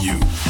For 0.00 0.49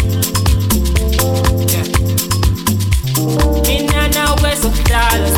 so 4.61 4.69
God 4.83 5.19
is 5.21 5.37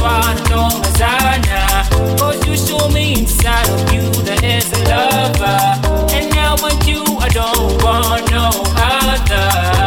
I 0.52 2.16
know 2.18 2.32
you 2.46 2.58
show 2.58 2.90
me 2.90 3.20
inside 3.20 3.70
of 3.70 3.94
you 3.94 4.12
that 4.24 4.44
is 4.44 4.70
a 4.74 4.84
lover. 4.84 6.14
And 6.14 6.30
now 6.36 6.56
you, 6.86 7.04
I 7.20 7.30
don't 7.30 7.82
want 7.82 8.30
no 8.32 8.52
other. 8.76 9.83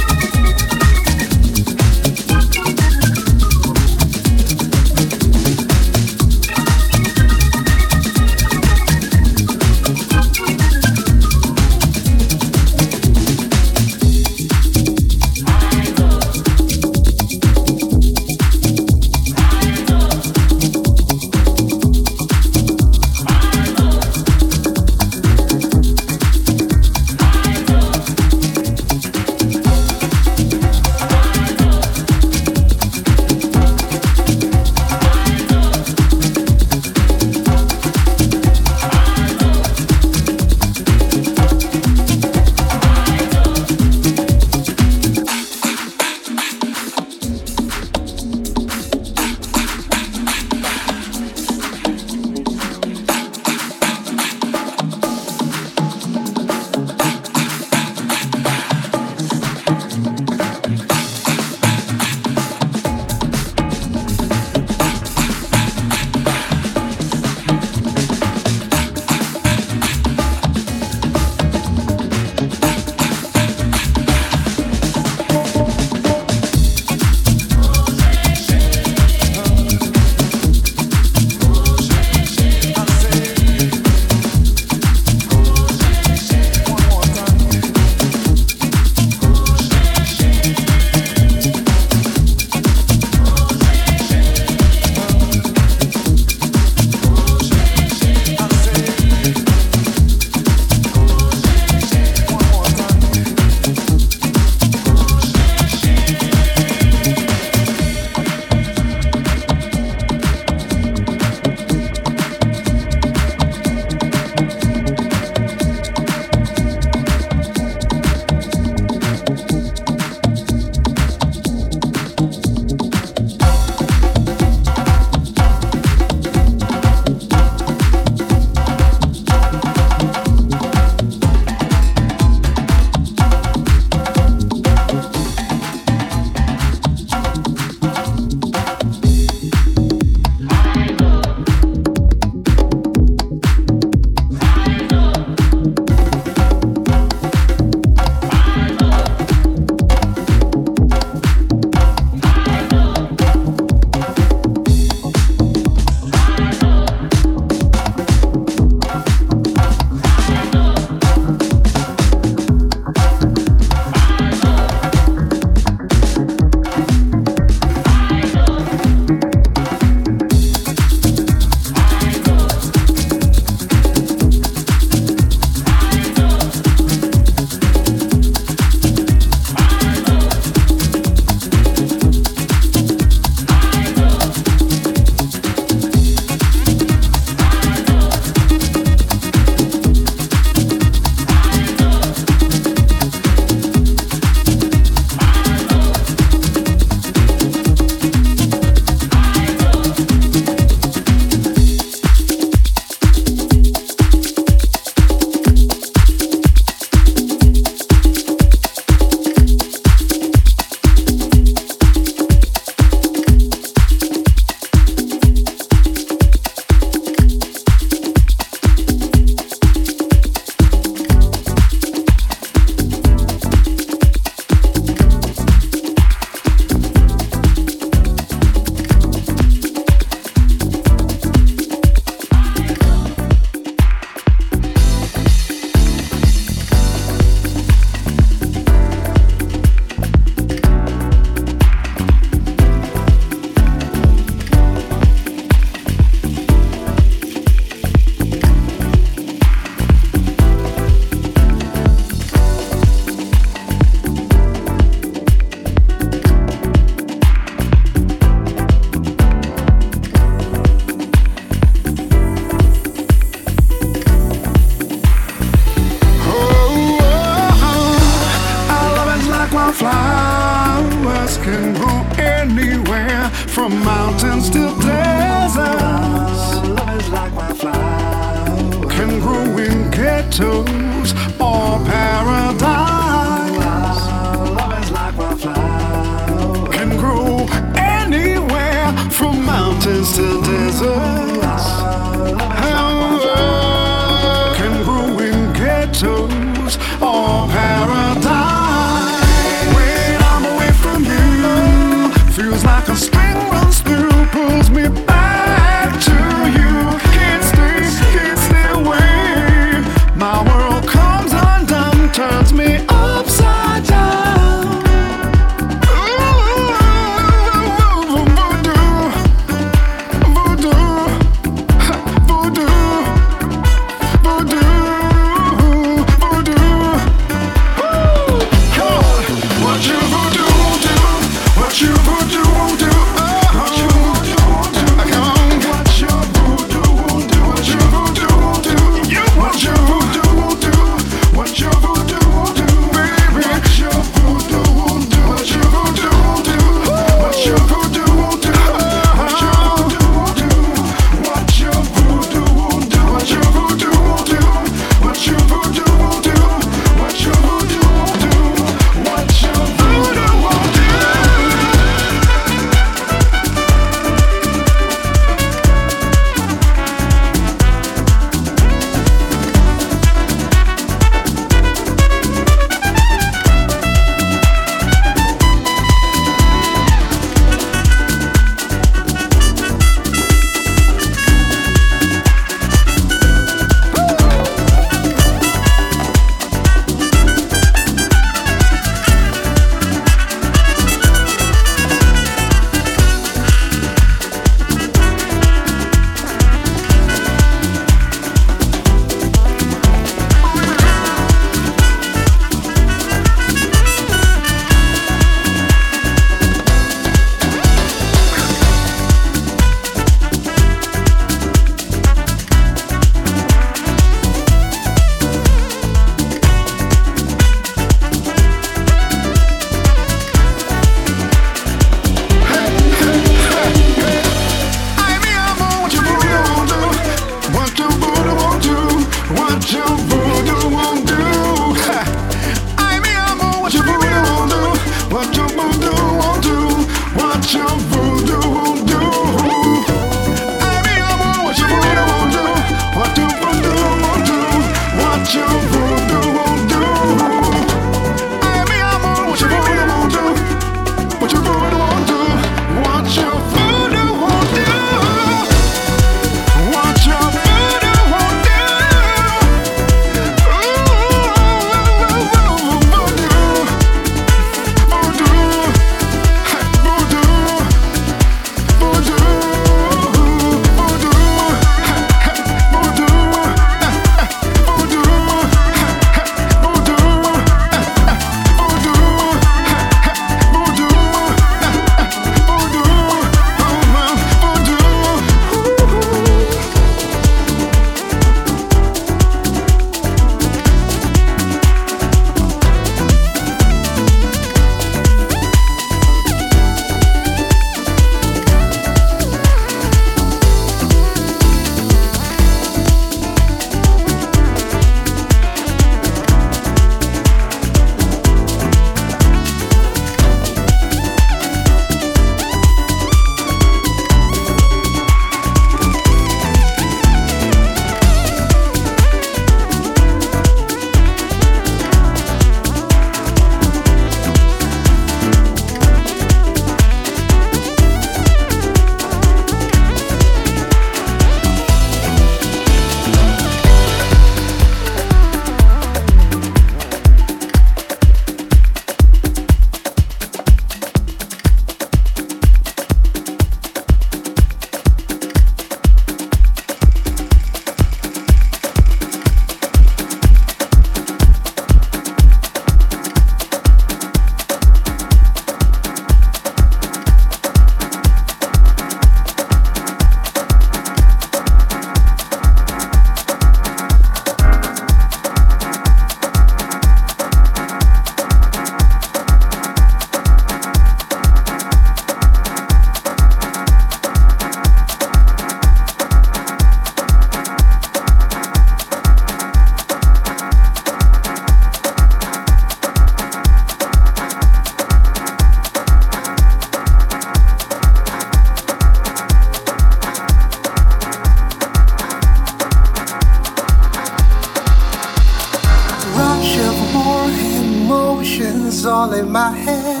emotions 598.36 598.84
all 598.84 599.12
in 599.14 599.30
my 599.30 599.50
head. 599.50 600.00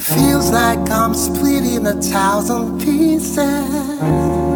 Feels 0.00 0.50
like 0.50 0.90
I'm 0.90 1.14
splitting 1.14 1.86
a 1.86 1.94
thousand 2.00 2.80
pieces. 2.80 4.55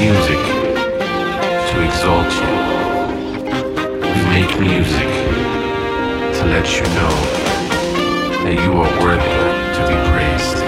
Music 0.00 0.40
to 1.68 1.74
exalt 1.84 2.32
you. 2.40 2.52
We 4.00 4.20
make 4.32 4.52
music 4.58 5.10
to 6.36 6.42
let 6.54 6.66
you 6.76 6.84
know 6.96 7.14
that 8.44 8.56
you 8.64 8.72
are 8.80 8.92
worthy 9.04 9.38
to 9.76 9.80
be 9.90 9.96
praised. 10.08 10.60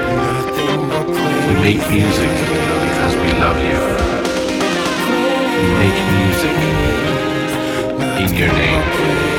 We 1.48 1.54
make 1.64 1.82
music 1.90 2.32
because 2.86 3.14
we 3.24 3.30
love 3.40 3.58
you. 3.70 3.80
We 5.60 5.68
make 5.80 5.98
music 6.20 6.56
in 8.22 8.30
your 8.36 8.52
name. 8.52 9.31